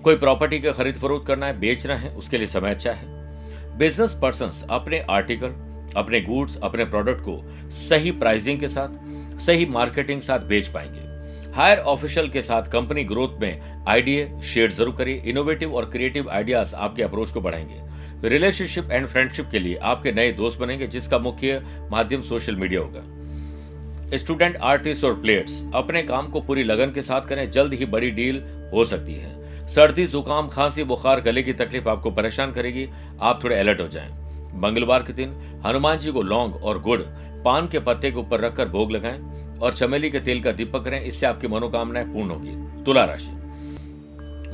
कोई 0.05 0.15
प्रॉपर्टी 0.15 0.59
का 0.59 0.71
खरीद 0.71 0.95
फरोख्त 0.95 1.25
करना 1.27 1.45
है 1.45 1.59
बेचना 1.59 1.95
है, 1.95 2.09
उसके 2.09 2.37
लिए 2.37 2.47
समय 2.47 2.69
अच्छा 2.69 2.91
है। 2.91 3.77
बिज़नेस 3.77 4.13
पर्सन 4.13 4.51
अपने 4.69 4.99
आर्टिकल 5.09 5.53
अपने 5.97 6.19
गुड्स 6.21 6.57
अपने 6.57 6.85
प्रोडक्ट 6.85 7.21
को 7.21 7.69
सही 7.69 8.11
प्राइसिंग 8.11 8.59
के 8.59 8.67
साथ, 8.67 9.39
सही 9.39 9.65
मार्केटिंग 9.65 10.21
साथ 10.21 10.39
बेच 10.39 10.67
पाएँगे। 10.67 11.53
हायर 11.53 11.77
ऑफिशियल 11.77 12.29
के 12.29 12.41
साथ 12.41 12.63
कंपनी 12.63 13.03
ग्रोथ 13.03 13.39
में 13.41 13.85
आइडिया 13.87 14.41
शेयर 14.41 14.71
ज़रूर 14.71 14.95
करिए। 14.95 15.21
इनोवेटिव 15.25 15.73
और 15.75 15.85
क्रिएटिव 15.85 16.29
आइडियाज़ 16.29 16.75
आपके 16.75 17.03
अप्रोच 17.03 17.31
को 17.31 17.41
बढ़ाएँगे। 17.41 18.29
रिलेशनशिप 18.29 18.91
एंड 18.91 19.07
फ्रेंडशिप 19.07 19.47
के 19.51 19.59
लिए 19.59 19.75
आपके 19.83 20.11
नए 20.11 20.31
दोस्त 20.31 20.59
बनेंगे, 20.59 20.87
जिसका 20.87 21.19
मुख्य 21.19 21.61
माध्यम 21.91 22.21
सोशल 22.21 22.55
मीडिया 22.55 22.81
होगा। 22.81 24.17
स्टूडेंट 24.17 24.57
आर्टिस्ट 24.57 25.03
और 25.03 25.13
प्लेयर्स 25.21 25.63
अपने 25.75 26.03
काम 26.03 26.27
को 26.27 26.41
पूरी 26.41 26.63
लगन 26.63 26.91
के 26.91 27.01
साथ 27.01 27.21
करें। 27.21 27.49
जल्द 27.51 27.73
ही 27.73 27.85
बड़ी 27.85 28.11
डील 28.11 28.41
हो 28.73 28.85
सकती 28.85 29.13
है। 29.13 29.44
सर्दी, 29.69 30.05
जुकाम, 30.07 30.47
खांसी, 30.47 30.83
बुखार, 30.83 31.21
गले 31.21 31.43
की 31.43 31.53
तकलीफ़ 31.53 31.89
आपको 31.89 32.11
परेशान 32.11 32.51
करेगी। 32.51 32.89
आप 33.21 33.43
थोड़े 33.43 33.59
अलर्ट 33.59 33.81
हो 33.81 33.87
जाएँ। 33.87 34.09
मंगलवार 34.55 35.03
के 35.03 35.13
दिन 35.13 35.61
हनुमान 35.65 35.99
जी 35.99 36.11
को 36.11 36.21
लौंग 36.21 36.55
और 36.55 36.81
गुड़ 36.81 37.01
पान 37.43 37.67
के 37.67 37.79
पत्ते 37.79 38.11
के 38.11 38.17
ऊपर 38.17 38.39
रखकर 38.39 38.67
भोग 38.67 38.91
लगाएँ 38.91 39.19
और 39.59 39.73
चमेली 39.73 40.09
के 40.09 40.19
तेल 40.19 40.41
का 40.41 40.51
दीपक 40.51 40.83
करें। 40.83 41.01
इससे 41.01 41.25
आपकी 41.25 41.47
मनोकामनाएँ 41.47 42.05
पूर्ण 42.05 42.29
होगी। 42.29 42.83
तुला 42.83 43.05
राशि। 43.05 43.31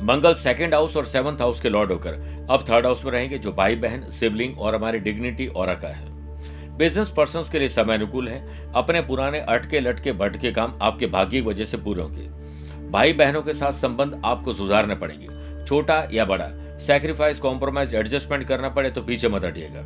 मंगल 0.02 0.34
सेकंड 0.34 0.74
हाउस 0.74 0.96
और 0.96 1.04
सेवंथ 1.04 1.40
हाउस 1.40 1.60
के 1.60 1.68
लॉर्ड 1.68 1.92
होकर 1.92 2.46
अब 2.50 2.64
थर्ड 2.70 2.86
हाउस 2.86 3.04
में 3.04 3.12
रहेंगे, 3.12 3.38
जो 3.38 3.52
भाई 3.52 3.76
बहन 3.76 4.10
सिबलिंग 4.10 4.60
और 4.60 4.74
हमारी 4.74 4.98
डिग्निटी 4.98 5.46
और 5.46 5.74
का 5.74 5.88
है। 5.88 6.06
बिज़नेस 6.78 7.10
पर्सन 7.10 7.42
के 7.52 7.58
लिए 7.58 7.68
समय 7.68 7.94
अनुकूल 7.94 8.28
है। 8.28 8.72
अपने 8.72 9.00
पुराने 9.00 9.40
अटके 9.40 9.80
लटके 9.80 10.12
भटके 10.12 10.52
काम 10.52 10.78
आपके 10.82 11.06
भाग्य 11.06 11.30
की 11.30 11.40
वजह 11.40 11.64
से 11.64 11.76
पूरे 11.76 12.02
होंगे। 12.02 12.41
भाई 12.92 13.12
बहनों 13.12 13.40
के 13.42 13.52
साथ 13.52 13.72
संबंध 13.72 14.20
आपको 14.24 14.52
सुधारने 14.52 14.94
पड़ेंगे। 14.94 15.64
छोटा 15.66 15.96
या 16.12 16.24
बड़ा 16.24 16.48
सेक्रीफाइस 16.78 17.38
कॉम्प्रोमाइज 17.38 17.94
एडजस्टमेंट 17.94 18.46
करना 18.48 18.68
पड़े 18.68 18.90
तो 18.90 19.02
पीछे 19.02 19.28
मत 19.28 19.44
हटिएगा। 19.44 19.82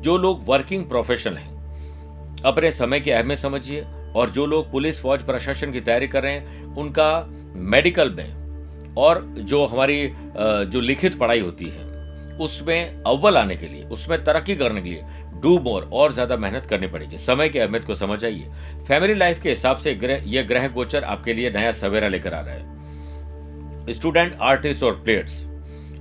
जो 0.00 0.16
लोग 0.18 0.42
वर्किंग 0.46 0.84
प्रोफेशनल 0.84 1.36
हैं, 1.36 2.42
अपने 2.44 2.72
समय 2.72 3.00
की 3.00 3.10
अहमियत 3.10 3.38
समझिए 3.38 3.84
और 4.16 4.30
जो 4.30 4.46
लोग 4.46 4.70
पुलिस, 4.72 5.00
फौज, 5.02 5.22
प्रशासन 5.22 5.72
की 5.72 5.80
तैयारी 5.80 6.08
कर 6.08 6.22
रहे 6.22 6.32
हैं, 6.32 6.64
उनका 6.76 7.26
मेडिकल 7.54 8.10
में 8.10 8.94
और 8.98 9.22
जो 9.38 9.64
हमारी 9.66 10.10
जो 10.36 10.80
लिखित 10.80 11.18
पढ़ाई 11.18 11.40
होती 11.40 11.68
है, 11.68 11.92
उसमें 12.38 13.02
अव्वल 13.02 13.36
आने 13.36 13.56
के 13.56 13.68
लिए, 13.68 13.84
उसमें 13.84 14.22
तरक्की 14.24 14.56
करने 14.56 14.82
के 14.82 14.90
लिए 14.90 15.23
डू 15.44 15.58
मोर 15.60 15.88
और 15.92 16.12
ज़्यादा 16.12 16.36
मेहनत 16.36 16.66
करनी 16.66 16.86
पड़ेगी। 16.86 17.18
समय 17.18 17.48
की 17.48 17.58
अहमियत 17.58 17.84
को 17.84 17.94
समझ 17.94 18.24
आइए 18.24 18.50
फैमिली 18.88 19.14
लाइफ 19.14 19.42
के 19.42 19.50
हिसाब 19.50 19.76
से 19.76 19.94
ग्रह 19.94 20.22
यह 20.26 20.46
ग्रह 20.46 20.68
गोचर 20.68 21.04
आपके 21.04 21.34
लिए 21.34 21.50
नया 21.50 21.72
सवेरा 21.72 22.08
लेकर 22.08 22.34
आ 22.34 22.40
रहा 22.40 22.54
है। 22.54 23.92
स्टूडेंट, 23.92 24.36
आर्टिस्ट 24.42 24.82
और 24.82 24.92
प्लेयर्स, 24.94 25.42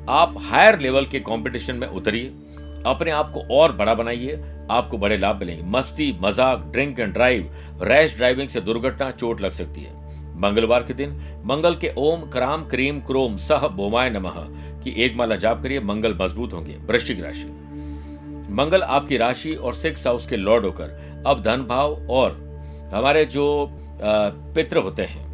आप 0.09 0.35
हायर 0.41 0.79
लेवल 0.79 1.05
के 1.05 1.19
कंपटीशन 1.21 1.75
में 1.75 1.87
उतरिए। 1.87 2.31
अपने 2.85 3.11
आप 3.11 3.31
को 3.31 3.41
और 3.51 3.71
बड़ा 3.71 3.93
बनाइए। 3.93 4.41
आपको 4.71 4.97
बड़े 4.97 5.17
लाभ 5.17 5.39
मिलेंगे। 5.39 5.63
मस्ती, 5.67 6.11
मज़ाक, 6.21 6.63
drink 6.71 6.99
and 6.99 7.13
drive, 7.13 7.49
rash 7.81 8.15
driving 8.17 8.49
से 8.49 8.61
दुर्घटना 8.61 9.09
चोट 9.11 9.41
लग 9.41 9.51
सकती 9.51 9.81
है। 9.81 9.91
मंगलवार 10.41 10.83
के 10.83 10.93
दिन, 10.93 11.09
मंगल 11.45 11.75
के 11.75 11.91
ओम, 11.97 12.21
क्राम, 12.29 12.63
क्रीम, 12.63 12.99
क्रोम, 12.99 13.37
सह, 13.37 13.67
बोमाय 13.67 14.09
नमः, 14.09 14.39
की 14.83 14.93
एक 15.03 15.15
माला 15.15 15.35
जाप 15.35 15.61
करिए। 15.63 15.79
मंगल 15.81 16.17
मज़बूत 16.21 16.53
होंगे। 16.53 16.77
वृश्चिक 16.85 17.23
राशि। 17.23 17.47
मंगल 18.53 18.81
आपकी 18.83 19.17
राशि 19.17 19.53
और 19.53 19.73
सिक्स 19.73 20.07
हाउस 20.07 20.25
के 20.27 20.37
लॉर्ड 20.37 20.65
होकर, 20.65 21.23
अब 21.27 21.41
धन 21.41 21.63
भाव 21.63 22.07
और 22.09 22.41
हमारे 22.93 23.25
जो 23.25 23.45
पित्र 24.01 24.77
होते 24.77 25.03
हैं, 25.03 25.31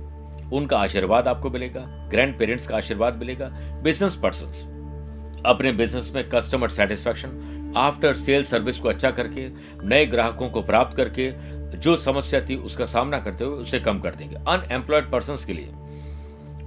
उनका 0.52 0.78
आशीर्वाद 0.80 1.28
आपको 1.28 1.50
मिलेगा, 1.50 1.82
ग्रैंड 2.12 2.38
पेरेंट्स 2.40 2.68
का 2.68 2.76
आशीर्वाद 2.78 3.16
मिलेगा 3.16 3.50
बिज़नेस 3.84 4.16
पर्सन 4.16 5.42
अपने 5.46 5.72
बिज़नेस 5.72 6.12
में 6.16 6.28
customer 6.30 6.70
satisfaction 6.70 7.74
after 7.78 8.14
sale 8.14 8.44
service 8.44 8.80
को 8.80 8.90
अच्छा 8.90 9.12
करके, 9.12 9.48
नए 9.84 10.06
ग्राहकों 10.06 10.50
को 10.50 10.62
प्राप्त 10.62 10.96
करके, 10.98 11.32
जो 11.78 11.96
समस्या 11.98 12.42
थी 12.42 12.56
उसका 12.58 12.86
सामना 12.86 13.20
करते 13.20 13.44
हुए 13.44 13.58
उसे 13.58 13.80
कम 13.80 14.00
कर 14.00 14.16
देंगे। 14.16 14.36
अनएम्प्लॉयड 14.36 15.12
पर्सन 15.12 15.46
के 15.48 15.54
लिए 15.54 15.70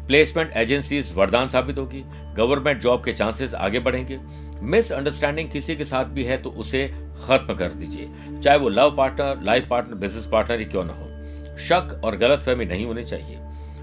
प्लेसमेंट 0.07 0.53
एजेंसीज 0.53 1.13
वरदान 1.17 1.49
साबित 1.49 1.79
होगी 1.79 2.03
गवर्नमेंट 2.37 2.81
जॉब 2.81 3.05
के 3.05 3.13
चांसेस 3.13 3.55
आगे 3.55 3.81
बढ़ेंगे 3.81 4.19
मिसअंडरस्टैंडिंग 4.63 5.49
किसी 5.51 5.77
के 5.77 5.85
साथ 5.85 6.05
भी 6.07 6.25
है 6.25 6.37
तो 6.43 6.51
उसे 6.53 6.87
खत्म 7.21 7.55
कर 7.55 7.69
दीजिए। 7.71 8.41
चाहे 8.41 8.59
वो 8.59 8.69
love 8.69 8.95
partner, 8.97 9.43
life 9.45 9.69
partner 9.69 9.95
business 9.97 10.27
partner 10.27 10.59
ही 10.59 10.65
क्यों 10.65 10.85
ना 10.85 10.93
हो। 10.93 11.57
शक 11.59 12.01
और 12.05 12.17
गलत 12.17 12.43
फहमी 12.43 12.65
नहीं 12.65 12.87
होनी 12.87 13.05
चाहिए। 13.05 13.39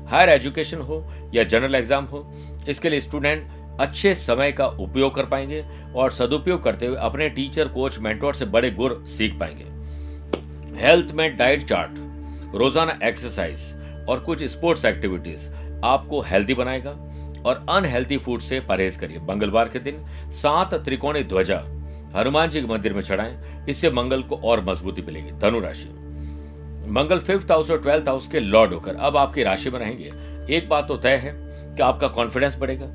हायर 0.07 0.29
एजुकेशन 0.29 0.77
हो 0.79 1.05
या 1.33 1.43
जनरल 1.45 1.75
एग्ज़ाम 1.75 2.05
हो, 2.05 2.25
इसके 2.69 2.89
लिए 2.89 2.99
स्टूडेंट 2.99 3.47
अच्छे 3.79 4.13
समय 4.15 4.51
का 4.51 4.67
उपयोग 4.67 5.13
कर 5.15 5.25
पाएँगे 5.25 5.63
और 5.95 6.11
सदुपयोग 6.11 6.63
करते 6.63 6.85
हुए 6.85 6.97
अपने 6.99 7.29
टीचर, 7.29 7.67
कोच, 7.67 7.99
मेंटोर 7.99 8.33
से 8.35 8.45
बड़े 8.47 8.71
गुर 8.71 9.03
सीख 9.07 9.39
पाएँगे। 9.39 9.65
हेल्थ 10.77 11.11
में 11.11 11.37
डाइट 11.37 11.63
चार्ट, 11.63 11.91
रोज़ाना 12.55 12.97
एक्सरसाइज 13.03 13.73
और 14.09 14.19
कुछ 14.19 14.43
स्पोर्ट्स 14.45 14.85
एक्टिविटीज़ 14.85 15.49
आपको 15.83 16.21
हेल्दी 16.21 16.53
बनाएगा। 16.53 16.91
और 17.41 17.65
अनहेल्दी 17.69 18.17
फ़ूड 18.17 18.41
से 18.41 18.59
परहेज 18.59 18.95
करिए। 18.97 19.19
मंगलवार 19.29 19.69
के 19.69 19.79
दिन 19.79 20.05
सात 20.33 20.73
त्रिकोणी 20.75 21.23
ध्वजा 21.25 21.63
हनुमान 22.15 22.49
जी 22.49 22.61
के 22.61 22.67
मंदिर 22.67 22.93
में 22.93 23.01
चढ़ाएँ, 23.01 23.65
इससे 23.69 23.89
मंगल 23.91 24.21
को 24.23 24.35
और 24.35 24.63
मजबूती 24.65 25.01
मिलेगी। 25.01 25.31
धनुराशि 25.41 25.89
मंगल 26.91 27.19
फिफ्थ 27.19 27.51
हाउस 27.51 27.71
और 27.71 27.81
ट्वेल्थ 27.81 28.07
हाउस 28.07 28.27
के 28.27 28.39
लॉर्ड 28.39 28.73
होकर 28.73 28.95
अब 28.97 29.17
आपकी 29.17 29.43
राशि 29.43 29.69
में 29.69 29.79
रहेंगे। 29.79 30.11
एक 30.55 30.69
बात 30.69 30.87
तो 30.87 30.97
तय 30.97 31.15
है 31.17 31.33
कि 31.75 31.81
आपका 31.83 32.07
कॉन्फिडेंस 32.09 32.57
बढ़ेगा 32.59 32.85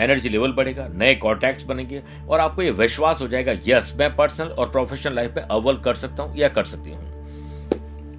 एनर्जी 0.00 0.28
लेवल 0.28 0.52
बढ़ेगा, 0.52 0.86
नए 0.90 1.14
कॉन्टैक्ट्स 1.14 1.64
बनेंगे 1.64 2.02
और 2.28 2.40
आपको 2.40 2.62
ये 2.62 2.70
विश्वास 2.72 3.20
हो 3.20 3.28
जाएगा 3.28 3.52
यस 3.66 3.92
मैं 3.98 4.14
पर्सनल 4.16 4.48
और 4.48 4.70
प्रोफेशनल 4.70 5.14
लाइफ 5.14 5.36
में 5.36 5.42
अव्वल 5.42 5.76
कर 5.76 5.94
सकता 5.94 6.22
हूँ 6.22 6.36
या 6.36 6.48
कर 6.48 6.64
सकती 6.64 6.90
हूँ। 6.90 7.13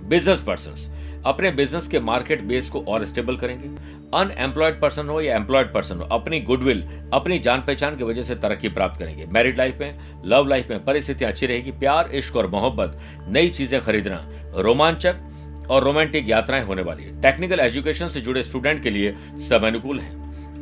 बिज़नेस 0.07 0.41
पर्सन 0.41 1.23
अपने 1.25 1.51
बिज़नेस 1.51 1.87
के 1.87 1.99
मार्केट 1.99 2.41
बेस 2.41 2.69
को 2.69 2.81
और 2.81 3.05
स्टेबल 3.05 3.35
करेंगे। 3.35 3.67
अनएम्प्लॉयड 4.13 4.79
पर्सन 4.81 5.07
हो 5.09 5.21
या 5.21 5.35
एम्प्लॉयड 5.35 5.73
पर्सन 5.73 5.97
हो, 5.97 6.03
अपनी 6.03 6.39
गुडविल, 6.39 6.83
अपनी 7.13 7.39
जान 7.39 7.61
पहचान 7.61 7.95
की 7.95 8.03
वजह 8.03 8.23
से 8.23 8.35
तरक्की 8.35 8.69
प्राप्त 8.69 8.99
करेंगे। 8.99 9.25
मैरिड 9.25 9.57
लाइफ 9.57 9.77
में, 9.81 9.99
लव 10.25 10.47
लाइफ 10.47 10.69
में 10.69 10.85
परिस्थितियाँ 10.85 11.31
अच्छी 11.31 11.45
रहेगी। 11.45 11.71
प्यार, 11.71 12.09
इश्क 12.13 12.35
और 12.35 12.47
मोहब्बत, 12.47 12.99
नई 13.27 13.49
चीज़ें 13.49 13.81
खरीदना, 13.81 14.23
रोमांचक 14.55 15.67
और 15.69 15.83
रोमांटिक 15.83 16.29
यात्राएँ 16.29 16.63
होने 16.63 16.81
वाली 16.81 17.03
है। 17.03 17.21
टेक्निकल 17.21 17.59
एजुकेशन 17.59 18.07
से 18.07 18.21
जुड़े 18.21 18.43
स्टूडेंट 18.43 18.83
के 18.83 18.89
लिए 18.89 19.15
सब 19.49 19.63
अनुकूल 19.63 19.99
है। 19.99 20.15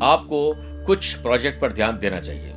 आपको 0.04 0.54
कुछ 0.86 1.14
प्रोजेक्ट 1.14 1.62
पर 1.62 1.72
ध्यान 1.72 2.00
देना 2.00 2.20
चाहिए। 2.20 2.54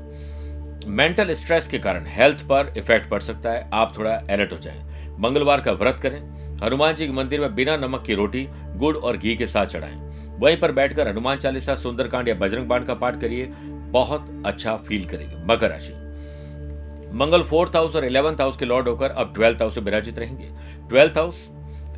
मेंटल 0.87 1.33
स्ट्रेस 1.33 1.67
के 1.69 1.79
कारण 1.79 2.07
हेल्थ 2.07 2.43
पर 2.43 2.73
इफ़ेक्ट 2.77 3.09
पड़ 3.11 3.21
सकता 3.21 3.51
है। 3.51 3.71
आप 3.73 3.99
थोड़ा 3.99 4.11
अलर्ट 4.11 4.53
हो 4.53 4.59
जाएँ। 4.59 4.96
मंगलवार 5.19 5.61
का 5.61 5.73
व्रत 5.73 6.01
करें। 6.01 6.21
हनुमान 6.59 6.95
जी 6.95 7.07
के 7.07 7.13
मंदिर 7.13 7.41
में 7.41 7.55
बिना 7.55 7.77
नमक 7.77 8.03
की 8.03 8.15
रोटी, 8.15 8.47
गुड़ 8.77 8.97
और 8.97 9.17
घी 9.17 9.37
के 9.37 9.47
साथ 9.47 9.67
चढ़ाएँ। 9.67 9.95
वहीं 10.41 10.57
पर 10.57 10.73
बैठकर 10.73 11.09
हनुमान 11.09 11.39
चालीसा, 11.39 11.75
सुंदरकांड 11.75 12.29
या 12.29 12.35
बजरंग 12.35 12.69
बाण 12.69 12.85
का 12.85 12.95
पाठ 12.95 13.21
करिए। 13.21 13.47
बहुत 13.91 14.27
अच्छा 14.47 14.77
फील 14.79 15.05
करेंगे। 15.05 15.37
मकर 15.47 15.71
राशि। 15.71 15.93
मंगल 17.15 17.43
फोर्थ 17.43 17.77
हाउस 17.77 17.97
और 17.97 18.05
इलेवंथ 18.05 18.41
हाउस 18.41 18.57
के 18.57 18.65
लॉर्ड 18.65 18.89
होकर 18.89 19.11
अब 19.11 19.33
ट्वेल्थ 19.35 19.61
हाउस 19.61 19.75
से 19.75 19.81
विराजित 19.81 20.19
रहेंगे। 20.19 20.49
ट्वेल्थ 20.89 21.19
हाउस 21.19 21.47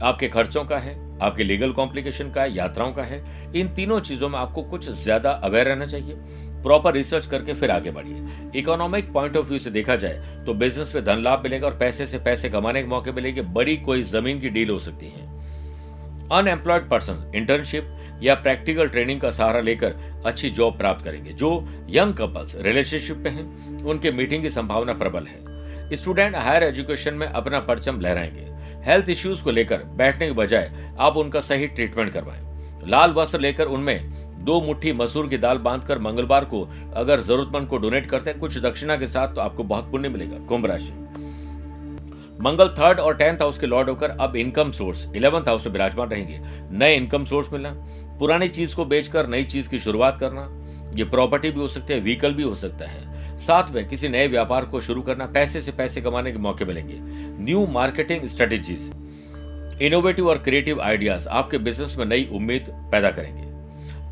आपके 0.03 0.29
खर्चों 0.29 0.65
का 0.65 0.79
है, 0.79 0.95
आपके 1.23 1.45
लीगल 1.45 1.73
कॉम्प्लिकेशन 1.73 2.31
का 2.31 2.43
है, 2.43 2.55
यात्राओं 2.55 2.93
का 2.93 3.03
है। 3.03 3.23
इन 3.53 3.69
तीनों 3.69 3.99
चीज़ों 4.01 4.29
में 4.29 4.39
आपको 4.39 4.63
कुछ 4.63 4.89
ज़्यादा 4.93 5.31
अवेयर 5.31 5.67
रहना 5.67 5.87
चाहिए। 5.87 6.17
प्रॉपर 6.63 6.95
रिसर्च 6.95 7.27
करके 7.27 7.55
फिर 7.55 7.71
आगे 7.71 7.91
बढ़िए। 7.91 8.61
इकोनॉमिक 8.61 9.13
पॉइंट 9.13 9.37
ऑफ़ 9.37 9.47
व्यू 9.47 9.59
से 9.59 9.71
देखा 9.71 9.97
जाए 9.97 10.43
तो 10.47 10.55
बिज़नेस 10.55 10.95
में 10.95 11.05
धन 11.05 11.23
लाभ 11.23 11.43
मिलेगा 11.43 11.67
और 11.67 11.77
पैसे 11.79 12.07
से 12.07 12.19
पैसे 12.19 12.49
कमाने 12.49 12.83
के 12.83 12.89
मौके 12.89 13.13
मिलेंगे। 13.13 13.43
बड़ी 13.43 13.77
कोई 13.77 14.03
ज़मीन 14.03 14.41
की 14.41 14.49
डील 14.49 14.71
हो 14.71 14.79
सकती 14.79 15.07
है। 15.07 15.27
अनएम्प्लॉयड 16.33 16.89
पर्सन 16.89 17.33
इंटर्नशिप 17.35 17.95
या 18.23 18.35
प्रैक्टिकल 18.35 18.89
ट्रेनिंग 18.89 19.21
का 19.21 19.31
सहारा 19.31 19.61
लेकर 19.61 19.95
अच्छी 20.27 20.51
जॉब 20.51 20.77
प्राप्त 20.79 21.05
करेंगे। 21.05 21.33
जो 21.33 21.51
यंग 21.91 22.15
कपल्स 22.15 22.57
रिलेशनशिप 22.57 23.17
में 23.17 23.31
हैं, 23.31 23.85
उनके 23.85 24.11
मीटिंग 24.11 24.43
की 24.43 24.51
संभावना 24.51 24.93
प्रबल 24.93 25.27
है। 25.27 25.97
स्टूडेंट 25.97 26.37
हायर 26.37 26.63
एजुकेशन 26.63 27.15
में 27.15 27.27
अपना 27.27 27.61
परचम 27.61 28.01
लहराएँगे। 28.01 28.47
हेल्थ 28.91 29.09
इश्यूज़ 29.11 29.45
को 29.45 29.51
लेकर 29.51 29.83
बैठने 29.97 30.27
के 30.27 30.33
बजाय 30.33 30.71
आप 30.99 31.17
उनका 31.17 31.41
सही 31.41 31.67
ट्रीटमेंट 31.67 32.13
करवाएँ। 32.13 32.43
लाल 32.87 33.13
वस्त्र 33.13 33.41
लेकर 33.41 33.67
उनमें 33.67 34.28
दो 34.39 34.61
मुट्ठी 34.61 34.93
मसूर 34.93 35.29
की 35.29 35.39
दाल 35.39 35.59
बांधकर 35.59 35.99
मंगलवार 35.99 36.45
को 36.45 36.63
अगर 36.97 37.21
जरूरतमंद 37.21 37.69
को 37.69 37.79
डोनेट 37.79 38.07
करते 38.07 38.31
हैं, 38.31 38.39
कुछ 38.41 38.59
दक्षिणा 38.59 38.97
के 38.97 39.07
साथ 39.07 39.35
तो 39.35 39.41
आपको 39.41 39.65
बहुत 39.65 39.91
पुण्य 39.91 40.09
मिलेगा, 40.09 40.39
कुंभ 40.39 40.67
राशि। 40.67 40.93
मंगल 42.43 42.69
थर्ड 42.69 43.01
और 43.01 43.17
टेंथ 43.17 43.39
हाउस 43.39 43.59
के 43.59 43.67
लॉर्ड 43.67 43.89
होकर 43.89 44.11
अब 44.11 44.37
इनकम 44.37 44.71
सोर्स 44.71 45.07
इलेवंथ 45.17 45.49
हाउस 45.49 45.67
में 45.67 45.73
विराजमान 45.73 46.09
रहेंगे। 46.09 46.41
नए 46.79 46.97
इनकम 46.97 47.25
सोर्स 47.25 47.53
मिलना, 47.53 47.71
पुरानी 48.19 48.49
चीज़ 48.49 48.75
को 48.77 48.85
बेचकर 48.85 49.27
नई 49.27 49.45
चीज़ 49.45 49.69
की 49.69 49.79
शुरुआत 49.79 50.19
करना, 50.21 50.49
ये 50.97 51.05
प्रॉपर्टी 51.05 51.51
भी 51.51 51.61
हो 51.61 51.69
सकती 51.69 51.93
है 51.93 52.01
व्हीकल 52.01 52.35
भी 52.35 52.43
हो 52.43 52.55
सकता 52.55 52.87
है। 52.87 53.37
साथ 53.39 53.71
में 53.71 53.89
किसी 53.89 54.09
नए 54.09 54.29
व्यापार 54.29 54.65
को 54.65 54.81
शुरू 54.81 55.03
करना, 55.03 55.27
पैसे 55.27 55.61
से 55.61 55.73
पैसे 55.73 56.01
कमाने 56.01 56.33
के 56.33 56.39
मौके 56.39 56.65
मिलेंगे। 56.65 56.97
न्यू 57.45 57.67
मार्केटिंग 57.67 58.27
स्ट्रेटेजीज 58.27 58.91
इनोवेटिव 59.83 60.29
और 60.29 60.39
क्रिएटिव 60.39 60.81
आइडियाज़ 60.81 61.29
आपके 61.29 61.59
बिज़नेस 61.59 61.97
में 61.99 62.05
नई 62.07 62.29
उम्मीद 62.33 62.67
पैदा 62.93 63.11
करेंगे। 63.11 63.48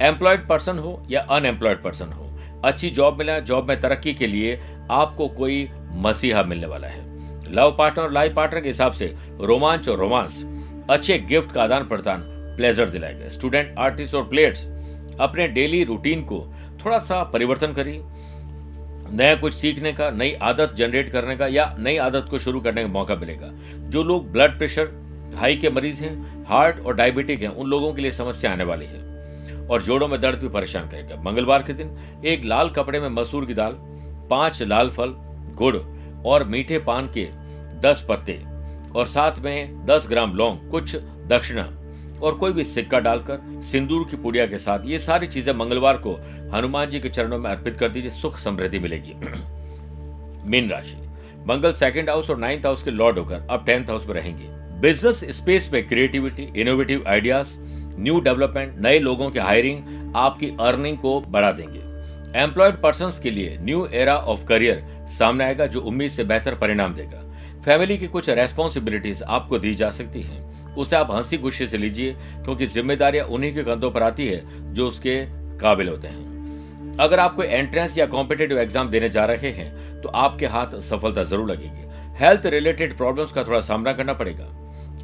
एम्प्लॉयड 0.02 0.46
पर्सन 0.48 0.78
हो 0.78 1.02
या 1.10 1.20
अनएम्प्लॉयड 1.20 1.82
पर्सन 1.82 2.06
हो, 2.06 2.28
अच्छी 2.64 2.90
जॉब 2.90 3.18
मिला 3.18 3.38
जॉब 3.40 3.68
में 3.68 3.80
तरक्की 3.80 4.14
के 4.14 4.26
लिए 4.26 4.60
आपको 4.90 5.28
कोई 5.28 5.68
मसीहा 5.92 6.42
मिलने 6.42 6.66
वाला 6.66 6.88
है। 6.88 7.04
लव 7.52 7.74
पार्टनर 7.78 8.04
और 8.04 8.12
लाइफ 8.12 8.34
पार्टनर 8.34 8.60
के 8.60 8.68
हिसाब 8.68 8.92
से 8.92 9.14
रोमांच 9.40 9.88
और 9.88 9.98
रोमांस 9.98 10.44
अच्छे 10.90 11.18
गिफ्ट 11.18 11.52
का 11.52 11.62
आदान 11.62 11.88
प्रदान 11.88 12.22
प्लेजर 12.56 12.90
दिलाएगा 12.90 13.28
स्टूडेंट 13.28 13.74
आर्टिस्ट 13.78 14.14
और 14.14 14.28
प्लेयर्स 14.28 14.66
अपने 15.20 15.48
डेली 15.48 15.82
रूटीन 15.84 16.22
को 16.22 16.44
थोड़ा 16.84 16.98
सा 16.98 17.22
परिवर्तन 17.24 17.72
करिए। 17.72 18.02
नया 19.12 19.34
कुछ 19.34 19.54
सीखने 19.54 19.92
का, 19.92 20.10
नई 20.10 20.32
आदत 20.32 20.74
जनरेट 20.74 21.10
करने 21.12 21.36
का 21.36 21.46
या 21.46 21.74
नई 21.78 21.96
आदत 21.96 22.26
को 22.30 22.38
शुरू 22.38 22.60
करने 22.60 22.82
का 22.82 22.88
मौका 22.88 23.16
मिलेगा। 23.16 23.50
जो 23.90 24.02
लोग 24.02 24.32
ब्लड 24.32 24.58
प्रेशर 24.58 24.88
हाई 25.36 25.56
के 25.56 25.70
मरीज़ 25.70 26.04
हैं 26.04 26.44
हार्ट 26.44 26.80
और 26.80 26.94
डायबिटिक 26.94 27.42
हैं, 27.42 27.48
उन 27.48 27.70
लोगों 27.70 27.92
के 27.94 28.02
लिए 28.02 28.10
समस्या 28.10 28.52
आने 28.52 28.64
वाली 28.64 28.86
है। 28.86 29.15
और 29.70 29.82
जोड़ों 29.82 30.08
में 30.08 30.20
दर्द 30.20 30.38
भी 30.38 30.48
परेशान 30.48 30.88
करेगा। 30.88 31.22
मंगलवार 31.22 31.62
के 31.62 31.72
दिन 31.72 31.96
एक 32.24 32.44
लाल 32.44 32.70
कपड़े 32.70 33.00
में 33.00 33.08
मसूर 33.08 33.46
की 33.46 33.54
दाल, 33.54 33.76
पाँच 34.30 34.62
लाल 34.62 34.90
फल, 34.90 35.14
गुड़ 35.54 35.76
और 36.26 36.44
मीठे 36.44 36.78
पान 36.78 37.08
के 37.16 37.28
दस 37.80 38.04
पत्ते 38.08 38.40
और 38.96 39.06
साथ 39.06 39.38
में 39.38 39.86
दस 39.86 40.06
ग्राम 40.08 40.34
लौंग, 40.34 40.58
कुछ 40.70 40.96
दक्षिणा 41.26 41.70
और 42.22 42.34
कोई 42.34 42.52
भी 42.52 42.64
सिक्का 42.64 42.98
डालकर 43.00 43.62
सिंदूर 43.62 44.06
की 44.10 44.16
पुड़िया 44.16 44.46
के 44.46 44.58
साथ 44.58 44.84
ये 44.84 44.98
सारी 44.98 45.26
चीज़ें 45.26 45.52
मंगलवार 45.54 45.96
को 45.96 46.12
हनुमान 46.54 46.90
जी 46.90 47.00
के 47.00 47.08
चरणों 47.08 47.38
में 47.38 47.50
अर्पित 47.50 47.76
कर 47.76 47.88
दीजिए, 47.88 48.10
सुख 48.10 48.38
समृद्धि 48.38 48.78
मिलेगी। 48.78 49.14
मीन 50.50 50.70
राशि। 50.70 50.96
मंगल 51.48 51.72
सेकंड 51.72 52.10
हाउस 52.10 52.30
और 52.30 52.38
नाइन्थ 52.38 52.66
हाउस 52.66 52.82
के 52.82 52.90
लॉर्ड 52.90 53.18
होकर 53.18 53.46
अब 53.50 53.64
टेंथ 53.66 53.90
हाउस 53.90 54.06
में 54.06 54.14
रहेंगे। 54.14 54.44
बिज़नेस 54.80 55.24
स्पेस 55.36 55.70
में 55.72 55.86
creativity 55.88 56.48
innovative 56.56 57.04
ideas 57.08 57.56
new 57.98 58.18
development, 58.20 58.74
नए 58.78 58.98
लोगों 58.98 59.30
की 59.30 59.38
हायरिंग, 59.38 60.12
आपकी 60.16 60.50
अर्निंग 60.60 60.98
को 60.98 61.20
बढ़ा 61.20 61.52
देंगे। 61.52 61.84
एम्प्लॉयड 62.36 62.74
पर्सन 62.76 63.10
के 63.22 63.30
लिए 63.30 63.56
न्यू 63.60 63.86
एरा 63.94 64.16
ऑफ़ 64.16 64.44
करियर 64.44 64.84
सामने 65.08 65.44
आएगा 65.44 65.66
जो 65.66 65.80
उम्मीद 65.82 66.10
से 66.10 66.24
बेहतर 66.24 66.54
परिणाम 66.54 66.94
देगा। 66.94 67.22
फैमिली 67.64 67.96
की 67.98 68.06
कुछ 68.08 68.28
रेस्पॉन्सिबिलिटीज 68.30 69.22
आपको 69.24 69.58
दी 69.58 69.74
जा 69.74 69.90
सकती 69.92 70.22
हैं। 70.22 70.74
उसे 70.74 70.96
आप 70.96 71.10
हँसी 71.10 71.38
खुशी 71.38 71.66
से 71.66 71.78
लीजिए, 71.78 72.12
क्योंकि 72.44 72.66
जिम्मेदारियाँ 72.66 73.26
उन्हीं 73.26 73.52
के 73.54 73.62
कंधों 73.64 73.90
पर 73.90 74.02
आती 74.02 74.26
है 74.26 74.74
जो 74.74 74.88
उसके 74.88 75.16
काबिल 75.58 75.88
होते 75.88 76.08
हैं। 76.08 76.96
अगर 76.98 77.20
आप 77.20 77.34
कोई 77.36 77.46
एंट्रेंस 77.46 77.96
या 77.98 78.06
कॉम्पिटेटिव 78.06 78.58
एग्ज़ाम 78.58 78.88
देने 78.88 79.08
जा 79.08 79.24
रहे 79.24 79.50
हैं 79.52 80.00
तो 80.02 80.08
आपके 80.08 80.46
हाथ 80.46 80.78
सफलता 80.80 81.22
ज़रूर 81.24 81.50
लगेगी। 81.50 81.84
हेल्थ 82.18 82.46
रिलेटेड 82.46 82.96
प्रॉब्लम्स 82.96 83.32
का 83.32 83.44
थोड़ा 83.44 83.60
सामना 83.62 83.92
करना 83.92 84.12
पड़ेगा। 84.12 84.46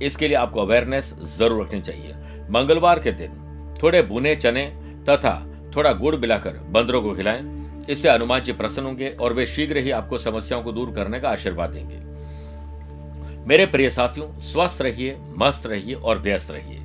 इसके 0.03 0.29
लिए 0.29 0.37
आपको 0.37 0.61
अवेयरनेस 0.61 1.15
ज़रूर 1.39 1.63
रखनी 1.63 1.81
चाहिए। 1.81 2.15
मंगलवार 2.53 2.99
के 2.99 3.11
दिन 3.13 3.75
थोड़े 3.83 4.03
बुने 4.03 4.35
चने 4.37 4.65
तथा 5.09 5.35
थोड़ा 5.77 5.93
गुड़ 5.93 6.15
मिलाकर 6.17 6.59
बंदरों 6.71 7.03
को 7.03 7.15
खिलाएँ। 7.15 7.41
इससे 7.91 8.11
हनुमान 8.11 8.41
जी 8.41 8.53
प्रसन्न 8.53 8.87
होंगे 8.87 9.09
और 9.11 9.33
वे 9.33 9.47
शीघ्र 9.47 9.77
ही 9.77 9.91
आपको 9.91 10.19
समस्याओं 10.19 10.63
को 10.63 10.73
दूर 10.73 10.91
करने 10.91 11.21
का 11.21 11.29
आशीर्वाद 11.31 11.71
देंगे। 11.71 12.01
मेरे 13.47 13.67
प्रिय 13.67 13.91
साथियों, 13.91 14.41
स्वस्थ 14.43 14.83
रहिए, 14.83 15.17
मस्त 15.39 15.67
रहिए 15.67 15.95
और 15.95 16.19
व्यस्त 16.19 16.51
रहिए। 16.51 16.81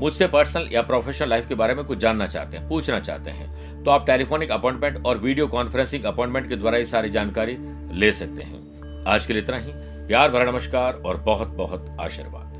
मुझसे 0.00 0.26
पर्सनल 0.26 0.68
या 0.72 0.82
प्रोफेशनल 0.82 1.28
लाइफ 1.28 1.48
के 1.48 1.54
बारे 1.54 1.74
में 1.74 1.84
कुछ 1.84 1.98
जानना 1.98 2.26
चाहते 2.26 2.56
हैं, 2.56 2.68
पूछना 2.68 2.98
चाहते 3.00 3.30
हैं 3.30 3.84
तो 3.84 3.90
आप 3.90 4.06
टेलीफोनिक 4.06 4.50
अपॉइंटमेंट 4.50 5.06
और 5.06 5.18
वीडियो 5.18 5.46
कॉन्फ्रेंसिंग 5.46 6.04
अपॉइंटमेंट 6.04 6.48
के 6.48 6.56
द्वारा 6.56 6.78
ये 6.78 6.84
सारी 6.84 7.10
जानकारी 7.10 7.56
ले 7.94 8.12
सकते 8.12 8.42
हैं। 8.42 9.04
आज 9.06 9.26
के 9.26 9.32
लिए 9.32 9.42
इतना 9.42 9.58
ही। 9.58 9.72
प्यार 10.08 10.30
भरा 10.30 10.50
नमस्कार 10.50 10.94
और 10.96 11.16
बहुत 11.16 11.48
बहुत 11.56 11.96
आशीर्वाद। 12.00 12.51